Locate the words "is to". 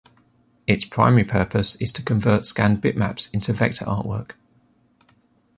1.75-2.01